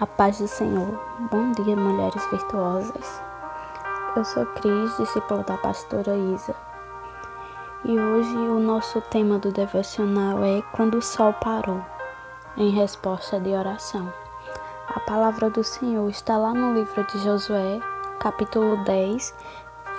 A 0.00 0.06
paz 0.06 0.38
do 0.38 0.46
Senhor. 0.46 0.96
Bom 1.28 1.50
dia, 1.50 1.74
mulheres 1.74 2.24
virtuosas. 2.30 3.20
Eu 4.14 4.24
sou 4.24 4.46
Cris, 4.46 4.96
discípula 4.96 5.42
da 5.42 5.58
pastora 5.58 6.14
Isa. 6.14 6.54
E 7.84 7.98
hoje 7.98 8.36
o 8.36 8.60
nosso 8.60 9.00
tema 9.10 9.40
do 9.40 9.50
devocional 9.50 10.44
é 10.44 10.62
Quando 10.70 10.98
o 10.98 11.02
Sol 11.02 11.32
Parou, 11.42 11.84
em 12.56 12.70
resposta 12.70 13.40
de 13.40 13.50
oração. 13.50 14.08
A 14.94 15.00
palavra 15.00 15.50
do 15.50 15.64
Senhor 15.64 16.08
está 16.08 16.38
lá 16.38 16.54
no 16.54 16.74
livro 16.74 17.04
de 17.08 17.18
Josué, 17.18 17.80
capítulo 18.20 18.76
10, 18.84 19.34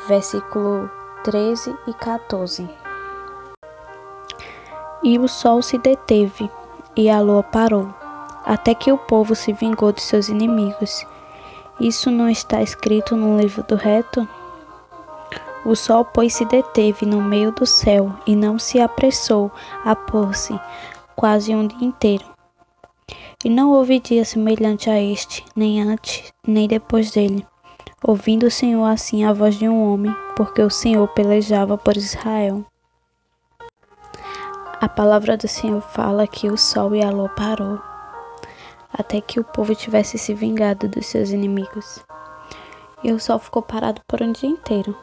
versículo 0.08 0.90
13 1.26 1.78
e 1.88 1.94
14. 1.96 2.70
E 5.04 5.20
o 5.20 5.28
sol 5.28 5.62
se 5.62 5.78
deteve, 5.78 6.50
e 6.96 7.10
a 7.10 7.20
lua 7.20 7.44
parou 7.44 7.99
até 8.50 8.74
que 8.74 8.92
o 8.92 8.98
povo 8.98 9.36
se 9.36 9.54
vingou 9.54 9.92
de 9.92 10.02
seus 10.02 10.28
inimigos. 10.28 11.06
Isso 11.80 12.10
não 12.10 12.28
está 12.28 12.64
escrito 12.64 13.16
no 13.16 13.40
livro 13.40 13.62
do 13.62 13.76
reto? 13.76 14.28
O 15.64 15.76
sol, 15.76 16.04
pois, 16.04 16.34
se 16.34 16.46
deteve 16.46 17.06
no 17.06 17.22
meio 17.22 17.52
do 17.52 17.68
céu 17.68 18.12
e 18.26 18.36
não 18.36 18.58
se 18.58 18.80
apressou 18.80 19.52
a 19.86 19.96
pôr-se 19.96 20.60
quase 21.16 21.54
um 21.54 21.68
dia 21.68 21.88
inteiro. 21.88 22.26
E 23.46 23.50
não 23.52 23.70
houve 23.70 24.00
dia 24.00 24.26
semelhante 24.26 24.90
a 24.90 25.00
este, 25.00 25.46
nem 25.56 25.84
antes, 25.84 26.34
nem 26.46 26.68
depois 26.68 27.12
dele. 27.12 27.46
Ouvindo 28.04 28.48
o 28.48 28.52
Senhor 28.52 28.86
assim 28.86 29.26
a 29.26 29.32
voz 29.32 29.60
de 29.60 29.70
um 29.70 29.94
homem, 29.94 30.16
porque 30.36 30.64
o 30.64 30.72
Senhor 30.72 31.08
pelejava 31.10 31.78
por 31.78 31.96
Israel. 31.96 32.66
A 34.82 34.90
palavra 34.90 35.38
do 35.38 35.48
Senhor 35.48 35.82
fala 35.82 36.26
que 36.26 36.50
o 36.50 36.58
sol 36.58 36.96
e 36.96 37.04
a 37.04 37.12
lua 37.12 37.30
parou 37.30 37.80
até 38.92 39.22
que 39.22 39.40
o 39.40 39.44
povo 39.44 39.76
tivesse 39.76 40.18
se 40.18 40.34
vingado 40.34 40.88
dos 40.88 41.06
seus 41.06 41.30
inimigos. 41.30 42.04
E 43.04 43.12
o 43.12 43.20
sol 43.20 43.40
ficou 43.40 43.62
parado 43.62 44.02
por 44.08 44.22
um 44.22 44.32
dia 44.32 44.50
inteiro. 44.50 44.96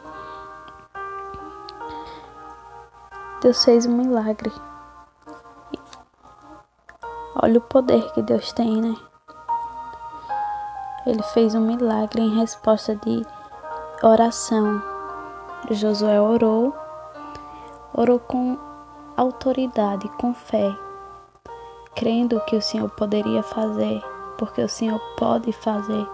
Deus 3.41 3.63
fez 3.63 3.85
um 3.85 3.95
milagre. 3.95 4.51
Olha 7.41 7.59
o 7.59 7.61
poder 7.61 8.11
que 8.13 8.21
Deus 8.21 8.51
tem, 8.53 8.81
né? 8.81 8.95
Ele 11.05 11.23
fez 11.23 11.55
um 11.55 11.61
milagre 11.61 12.21
em 12.21 12.37
resposta 12.37 12.95
de 12.95 13.25
oração. 14.03 14.81
Josué 15.71 16.19
orou, 16.19 16.75
orou 17.93 18.19
com 18.19 18.57
autoridade, 19.15 20.09
com 20.19 20.33
fé, 20.33 20.75
crendo 21.97 22.39
que 22.41 22.55
o 22.55 22.61
Senhor 22.61 22.89
poderia 22.91 23.41
fazer, 23.41 24.01
porque 24.37 24.61
o 24.61 24.69
Senhor 24.69 24.99
pode 25.17 25.51
fazer. 25.51 26.07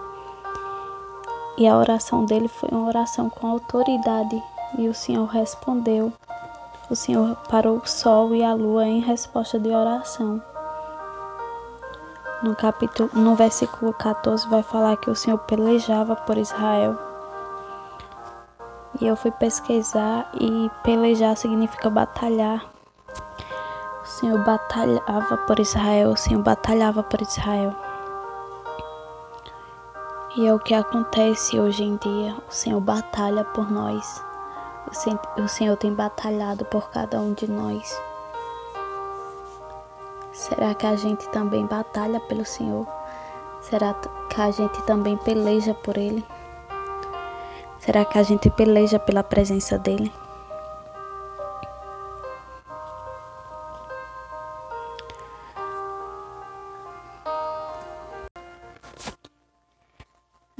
E 1.58 1.68
a 1.68 1.76
oração 1.76 2.24
dele 2.24 2.48
foi 2.48 2.70
uma 2.72 2.88
oração 2.88 3.28
com 3.28 3.46
autoridade, 3.46 4.42
e 4.78 4.88
o 4.88 4.94
Senhor 4.94 5.26
respondeu. 5.26 6.10
O 6.90 6.96
Senhor 6.96 7.36
parou 7.48 7.76
o 7.76 7.86
sol 7.86 8.34
e 8.34 8.42
a 8.42 8.54
lua 8.54 8.86
em 8.86 9.00
resposta 9.00 9.58
de 9.60 9.68
oração. 9.68 10.42
No 12.42 12.56
capítulo, 12.56 13.10
no 13.12 13.34
versículo 13.34 13.92
14 13.92 14.48
vai 14.48 14.62
falar 14.62 14.96
que 14.96 15.10
o 15.10 15.14
Senhor 15.14 15.38
pelejava 15.38 16.16
por 16.16 16.38
Israel. 16.38 16.98
E 19.00 19.06
eu 19.06 19.16
fui 19.16 19.30
pesquisar 19.30 20.30
e 20.34 20.70
pelejar 20.82 21.36
significa 21.36 21.90
batalhar. 21.90 22.74
Senhor 24.24 24.42
batalhava 24.42 25.36
por 25.46 25.60
Israel, 25.60 26.12
o 26.12 26.16
Senhor 26.16 26.42
batalhava 26.42 27.02
por 27.02 27.20
Israel. 27.20 27.74
E 30.34 30.46
é 30.46 30.54
o 30.54 30.58
que 30.58 30.72
acontece 30.72 31.60
hoje 31.60 31.84
em 31.84 31.96
dia. 31.96 32.34
O 32.48 32.50
Senhor 32.50 32.80
batalha 32.80 33.44
por 33.44 33.70
nós. 33.70 34.24
O 35.36 35.46
Senhor 35.46 35.76
tem 35.76 35.92
batalhado 35.92 36.64
por 36.64 36.88
cada 36.88 37.20
um 37.20 37.34
de 37.34 37.50
nós. 37.50 38.00
Será 40.32 40.72
que 40.72 40.86
a 40.86 40.96
gente 40.96 41.28
também 41.28 41.66
batalha 41.66 42.18
pelo 42.20 42.46
Senhor? 42.46 42.86
Será 43.60 43.92
que 44.30 44.40
a 44.40 44.50
gente 44.50 44.82
também 44.84 45.18
peleja 45.18 45.74
por 45.74 45.98
Ele? 45.98 46.24
Será 47.78 48.06
que 48.06 48.18
a 48.18 48.22
gente 48.22 48.48
peleja 48.48 48.98
pela 48.98 49.22
presença 49.22 49.78
dEle? 49.78 50.10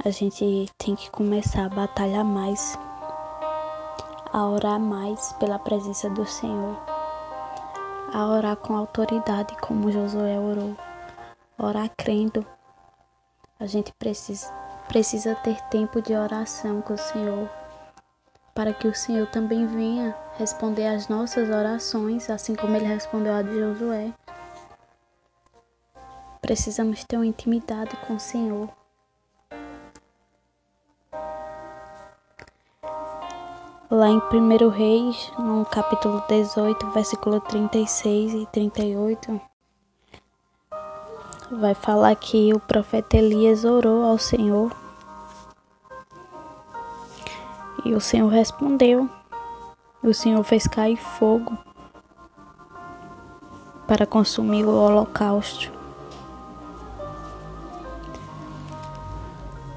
A 0.05 0.11
gente 0.11 0.69
tem 0.77 0.95
que 0.95 1.09
começar 1.09 1.65
a 1.65 1.69
batalhar 1.69 2.23
mais, 2.23 2.77
a 4.31 4.45
orar 4.45 4.79
mais 4.79 5.33
pela 5.33 5.57
presença 5.57 6.07
do 6.11 6.23
Senhor, 6.27 6.77
a 8.13 8.27
orar 8.27 8.55
com 8.55 8.77
autoridade, 8.77 9.57
como 9.61 9.91
Josué 9.91 10.39
orou, 10.39 10.77
orar 11.57 11.89
crendo. 11.97 12.45
A 13.59 13.65
gente 13.65 13.91
precisa, 13.93 14.53
precisa 14.87 15.33
ter 15.37 15.59
tempo 15.69 15.99
de 15.99 16.13
oração 16.13 16.83
com 16.83 16.93
o 16.93 16.97
Senhor, 16.99 17.49
para 18.53 18.75
que 18.75 18.87
o 18.87 18.93
Senhor 18.93 19.25
também 19.31 19.65
venha 19.65 20.15
responder 20.37 20.85
às 20.85 21.07
nossas 21.07 21.49
orações, 21.49 22.29
assim 22.29 22.53
como 22.53 22.75
ele 22.75 22.85
respondeu 22.85 23.33
a 23.33 23.41
de 23.41 23.57
Josué. 23.59 24.13
Precisamos 26.43 27.03
ter 27.05 27.15
uma 27.17 27.25
intimidade 27.25 27.97
com 28.05 28.17
o 28.17 28.19
Senhor. 28.19 28.69
Lá 33.89 34.09
em 34.09 34.17
1 34.17 34.69
Reis, 34.69 35.31
no 35.37 35.63
capítulo 35.65 36.23
18, 36.27 36.89
versículo 36.91 37.39
36 37.39 38.33
e 38.33 38.45
38, 38.47 39.39
vai 41.51 41.75
falar 41.75 42.15
que 42.15 42.51
o 42.53 42.59
profeta 42.59 43.17
Elias 43.17 43.63
orou 43.63 44.03
ao 44.03 44.17
Senhor 44.17 44.71
e 47.83 47.93
o 47.93 48.01
Senhor 48.01 48.29
respondeu. 48.29 49.07
O 50.01 50.13
Senhor 50.13 50.43
fez 50.43 50.67
cair 50.67 50.97
fogo 50.97 51.57
para 53.87 54.05
consumir 54.05 54.65
o 54.65 54.75
holocausto. 54.75 55.71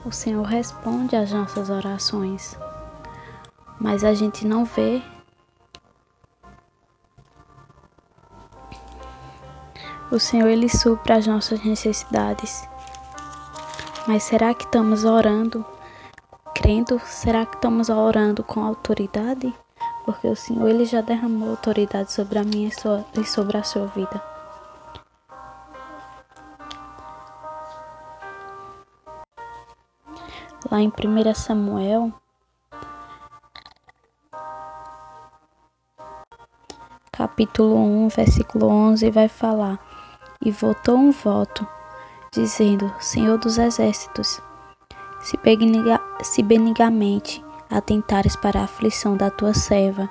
O 0.05 0.11
Senhor 0.11 0.45
responde 0.45 1.15
às 1.15 1.31
nossas 1.33 1.69
orações 1.69 2.57
mas 3.81 4.05
a 4.05 4.15
gente 4.15 4.47
não 4.47 4.65
vê. 4.65 5.03
O 10.11 10.19
Senhor 10.19 10.49
ele 10.49 10.69
supra 10.69 11.17
as 11.17 11.27
nossas 11.27 11.63
necessidades. 11.65 12.67
Mas 14.07 14.23
será 14.23 14.55
que 14.55 14.65
estamos 14.65 15.05
orando 15.05 15.65
crendo? 16.55 17.01
Será 17.05 17.47
que 17.47 17.57
estamos 17.57 17.89
orando 17.89 18.43
com 18.43 18.65
autoridade? 18.65 19.55
Porque 20.05 20.27
o 20.27 20.37
Senhor 20.37 20.69
ele 20.69 20.85
já 20.85 21.01
derramou 21.01 21.51
autoridade 21.51 22.13
sobre 22.13 22.39
a 22.39 22.45
minha 22.45 22.69
e 22.69 23.25
sobre 23.25 23.57
a 23.57 23.63
sua 23.63 23.87
vida. 23.87 24.23
Lá 30.71 30.81
em 30.81 30.89
1 30.89 31.35
Samuel 31.35 32.13
capítulo 37.39 37.77
1, 37.77 38.09
versículo 38.09 38.67
11, 38.67 39.11
vai 39.13 39.29
falar: 39.29 39.79
E 40.45 40.51
votou 40.51 40.97
um 40.97 41.13
voto, 41.13 41.65
dizendo: 42.33 42.93
Senhor 42.99 43.39
dos 43.39 43.59
exércitos, 43.59 44.43
se, 45.21 45.39
se 46.23 46.43
benigamente 46.43 47.45
atentares 47.71 48.35
para 48.35 48.59
a 48.59 48.65
aflição 48.65 49.17
da 49.17 49.31
tua 49.31 49.55
serva, 49.55 50.11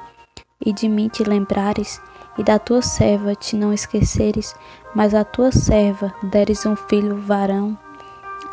e 0.66 0.72
de 0.72 0.88
mim 0.88 1.10
te 1.10 1.26
lembrares, 1.26 2.02
e 2.38 2.44
da 2.44 2.58
tua 2.58 2.82
serva 2.82 3.36
te 3.36 3.58
não 3.58 3.74
esqueceres, 3.74 4.56
mas 4.96 5.14
a 5.14 5.26
tua 5.26 5.52
serva 5.52 6.14
deres 6.32 6.66
um 6.66 6.78
filho 6.78 7.18
varão, 7.18 7.78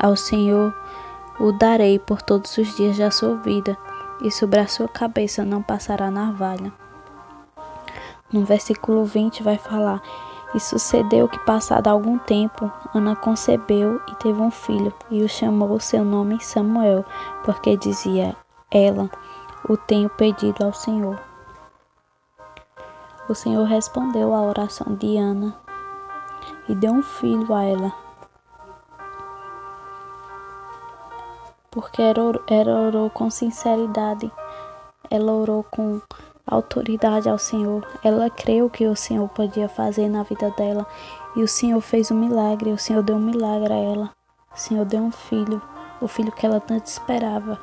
ao 0.00 0.16
Senhor 0.16 0.75
o 1.38 1.52
darei 1.52 2.00
por 2.00 2.20
todos 2.22 2.58
os 2.58 2.75
dias 2.75 2.99
da 2.99 3.12
sua 3.12 3.37
vida, 3.37 3.78
e 4.20 4.32
sobre 4.32 4.58
a 4.58 4.66
sua 4.66 4.88
cabeça 4.88 5.44
não 5.44 5.62
passará 5.62 6.10
navalha. 6.10 6.72
No 8.34 8.44
versículo 8.44 9.04
20 9.04 9.44
vai 9.44 9.56
falar: 9.56 10.02
E 10.56 10.58
sucedeu 10.58 11.28
que, 11.28 11.38
passado 11.44 11.86
algum 11.86 12.19
tempo, 12.19 12.69
Ana 12.92 13.14
concebeu 13.14 14.00
e 14.08 14.14
teve 14.16 14.40
um 14.40 14.50
filho, 14.50 14.92
e 15.08 15.22
o 15.22 15.28
chamou 15.28 15.78
seu 15.78 16.04
nome 16.04 16.42
Samuel, 16.42 17.04
porque 17.44 17.76
dizia 17.76 18.34
ela: 18.72 19.08
O 19.69 19.76
tenho 19.76 20.08
pedido 20.08 20.64
ao 20.64 20.72
Senhor. 20.72 21.16
O 23.28 23.36
Senhor 23.36 23.62
respondeu 23.69 24.34
à 24.34 24.42
oração 24.42 24.96
de 24.96 25.16
Ana 25.16 25.54
e 26.69 26.75
deu 26.75 26.90
um 26.92 27.04
filho 27.04 27.54
a 27.54 27.62
ela. 27.62 27.92
porque 31.70 32.02
ela 32.02 32.80
orou 32.87 33.10
com 33.10 33.30
sinceridade, 33.30 34.30
ela 35.10 35.32
orou 35.32 35.64
com 35.64 36.00
autoridade 36.54 37.28
ao 37.28 37.38
Senhor. 37.38 37.86
Ela 38.02 38.30
creu 38.30 38.70
que 38.70 38.86
o 38.86 38.96
Senhor 38.96 39.28
podia 39.28 39.68
fazer 39.68 40.08
na 40.08 40.22
vida 40.22 40.50
dela 40.52 40.86
e 41.36 41.42
o 41.42 41.48
Senhor 41.48 41.80
fez 41.80 42.10
um 42.10 42.18
milagre. 42.18 42.72
O 42.72 42.78
Senhor 42.78 43.02
deu 43.02 43.16
um 43.16 43.20
milagre 43.20 43.72
a 43.72 43.76
ela. 43.76 44.10
O 44.54 44.56
Senhor 44.56 44.84
deu 44.84 45.02
um 45.02 45.10
filho, 45.10 45.60
o 46.00 46.08
filho 46.08 46.32
que 46.32 46.46
ela 46.46 46.60
tanto 46.60 46.86
esperava. 46.86 47.58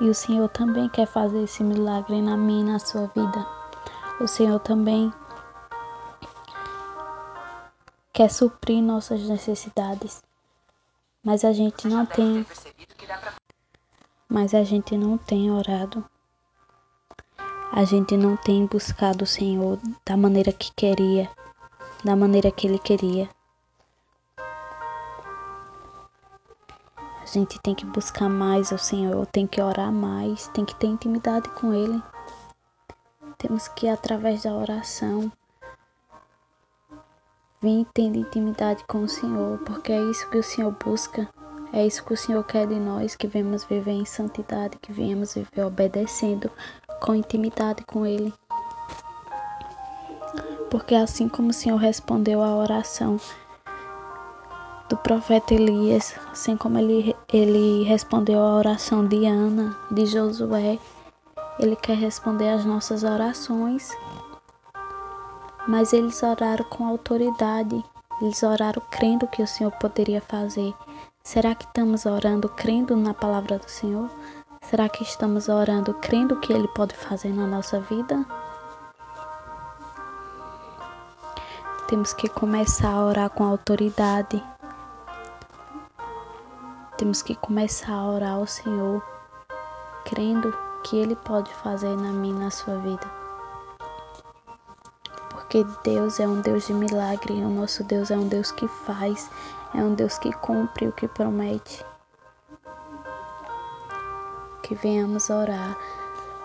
E 0.00 0.08
o 0.08 0.14
Senhor 0.14 0.48
também 0.50 0.88
quer 0.88 1.06
fazer 1.06 1.42
esse 1.42 1.64
milagre 1.64 2.20
na 2.20 2.36
minha 2.36 2.60
e 2.60 2.72
na 2.72 2.78
sua 2.78 3.06
vida. 3.08 3.46
O 4.20 4.26
Senhor 4.26 4.60
também 4.60 5.12
quer 8.12 8.30
suprir 8.30 8.82
nossas 8.82 9.22
necessidades. 9.22 10.22
Mas 11.24 11.44
a 11.44 11.52
gente 11.52 11.88
não 11.88 12.06
tem 12.06 12.46
mas 14.28 14.54
a 14.54 14.62
gente 14.62 14.96
não 14.96 15.16
tem 15.16 15.50
orado. 15.50 16.04
A 17.72 17.84
gente 17.84 18.16
não 18.16 18.36
tem 18.36 18.66
buscado 18.66 19.24
o 19.24 19.26
Senhor 19.26 19.78
da 20.04 20.16
maneira 20.16 20.52
que 20.52 20.72
queria, 20.72 21.30
da 22.04 22.16
maneira 22.16 22.50
que 22.50 22.66
Ele 22.66 22.78
queria. 22.78 23.28
A 27.22 27.26
gente 27.26 27.58
tem 27.60 27.74
que 27.74 27.84
buscar 27.84 28.28
mais 28.28 28.70
o 28.70 28.78
Senhor, 28.78 29.26
tem 29.26 29.46
que 29.46 29.60
orar 29.60 29.92
mais, 29.92 30.48
tem 30.48 30.64
que 30.64 30.74
ter 30.76 30.86
intimidade 30.86 31.48
com 31.50 31.74
Ele. 31.74 32.02
Temos 33.36 33.68
que, 33.68 33.88
através 33.88 34.44
da 34.44 34.54
oração, 34.54 35.30
vir 37.60 37.86
tendo 37.92 38.18
intimidade 38.18 38.84
com 38.84 39.02
o 39.02 39.08
Senhor, 39.08 39.58
porque 39.58 39.92
é 39.92 40.02
isso 40.04 40.30
que 40.30 40.38
o 40.38 40.42
Senhor 40.42 40.70
busca. 40.72 41.28
É 41.72 41.86
isso 41.86 42.04
que 42.04 42.14
o 42.14 42.16
Senhor 42.16 42.44
quer 42.44 42.66
de 42.66 42.76
nós, 42.76 43.16
que 43.16 43.26
venhamos 43.26 43.64
viver 43.64 43.92
em 43.92 44.04
santidade, 44.04 44.78
que 44.78 44.92
venhamos 44.92 45.34
viver 45.34 45.64
obedecendo 45.64 46.50
com 47.00 47.14
intimidade 47.14 47.84
com 47.84 48.06
Ele. 48.06 48.32
Porque 50.70 50.94
assim 50.94 51.28
como 51.28 51.50
o 51.50 51.54
Senhor 51.54 51.76
respondeu 51.76 52.42
à 52.42 52.54
oração 52.56 53.18
do 54.88 54.96
profeta 54.96 55.54
Elias, 55.54 56.14
assim 56.30 56.56
como 56.56 56.78
ele, 56.78 57.14
ele 57.32 57.82
respondeu 57.84 58.40
à 58.40 58.56
oração 58.56 59.06
de 59.06 59.26
Ana, 59.26 59.76
de 59.90 60.06
Josué, 60.06 60.78
ele 61.58 61.74
quer 61.76 61.96
responder 61.96 62.50
às 62.50 62.64
nossas 62.64 63.02
orações. 63.02 63.90
Mas 65.66 65.92
eles 65.92 66.22
oraram 66.22 66.64
com 66.66 66.86
autoridade, 66.86 67.84
eles 68.20 68.42
oraram 68.42 68.80
crendo 68.90 69.26
que 69.26 69.42
o 69.42 69.46
Senhor 69.46 69.72
poderia 69.72 70.20
fazer. 70.20 70.72
Será 71.26 71.56
que 71.56 71.64
estamos 71.64 72.06
orando 72.06 72.48
crendo 72.48 72.94
na 72.94 73.12
palavra 73.12 73.58
do 73.58 73.68
Senhor? 73.68 74.08
Será 74.62 74.88
que 74.88 75.02
estamos 75.02 75.48
orando 75.48 75.92
crendo 75.94 76.36
que 76.36 76.52
Ele 76.52 76.68
pode 76.68 76.94
fazer 76.94 77.32
na 77.32 77.48
nossa 77.48 77.80
vida? 77.80 78.24
Temos 81.88 82.14
que 82.14 82.28
começar 82.28 82.90
a 82.90 83.04
orar 83.04 83.30
com 83.30 83.42
autoridade. 83.42 84.40
Temos 86.96 87.22
que 87.22 87.34
começar 87.34 87.92
a 87.92 88.06
orar 88.06 88.34
ao 88.34 88.46
Senhor, 88.46 89.02
crendo 90.04 90.56
que 90.84 90.96
Ele 90.96 91.16
pode 91.16 91.52
fazer 91.54 91.96
na 91.96 92.12
minha 92.12 92.36
e 92.36 92.44
na 92.44 92.50
sua 92.52 92.78
vida. 92.78 93.10
Porque 95.30 95.66
Deus 95.82 96.20
é 96.20 96.28
um 96.28 96.40
Deus 96.40 96.68
de 96.68 96.72
milagre, 96.72 97.32
o 97.32 97.50
nosso 97.50 97.82
Deus 97.82 98.12
é 98.12 98.16
um 98.16 98.28
Deus 98.28 98.52
que 98.52 98.68
faz, 98.68 99.28
é 99.76 99.84
um 99.84 99.94
Deus 99.94 100.18
que 100.18 100.32
cumpre 100.32 100.88
o 100.88 100.92
que 100.92 101.06
promete. 101.06 101.84
Que 104.62 104.74
venhamos 104.74 105.28
orar, 105.28 105.76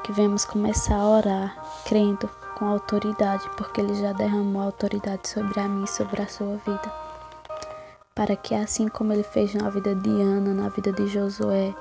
que 0.03 0.11
venhamos 0.11 0.43
começar 0.43 0.97
a 0.97 1.07
orar, 1.07 1.83
crendo 1.85 2.29
com 2.55 2.65
autoridade, 2.65 3.49
porque 3.55 3.79
Ele 3.79 3.95
já 3.95 4.11
derramou 4.11 4.63
autoridade 4.63 5.29
sobre 5.29 5.59
a 5.61 5.67
mim 5.67 5.85
e 5.85 5.87
sobre 5.87 6.21
a 6.21 6.27
sua 6.27 6.57
vida. 6.57 6.93
Para 8.13 8.35
que 8.35 8.53
assim 8.53 8.89
como 8.89 9.13
Ele 9.13 9.23
fez 9.23 9.55
na 9.55 9.69
vida 9.69 9.95
de 9.95 10.09
Ana, 10.09 10.53
na 10.53 10.67
vida 10.67 10.91
de 10.91 11.07
Josué, 11.07 11.73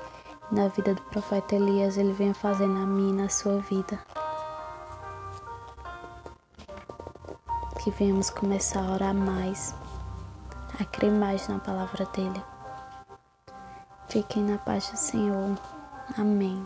na 0.51 0.69
vida 0.69 0.95
do 0.95 1.01
profeta 1.03 1.55
Elias, 1.55 1.97
Ele 1.97 2.13
venha 2.13 2.33
fazer 2.33 2.67
na 2.67 2.85
minha 2.85 3.09
e 3.09 3.23
na 3.23 3.29
sua 3.29 3.57
vida. 3.57 3.99
Que 7.83 7.91
venhamos 7.91 8.29
começar 8.29 8.79
a 8.79 8.93
orar 8.93 9.13
mais 9.13 9.75
a 10.81 10.85
crer 10.85 11.11
mais 11.11 11.47
na 11.47 11.59
palavra 11.59 12.05
dele. 12.07 12.43
Fiquem 14.09 14.43
na 14.43 14.57
paz 14.57 14.89
do 14.89 14.97
Senhor. 14.97 15.57
Amém. 16.17 16.65